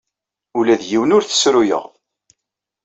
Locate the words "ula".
0.57-0.75